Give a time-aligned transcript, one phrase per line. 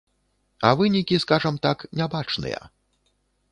[0.69, 2.61] А вынікі, скажам так, нябачныя.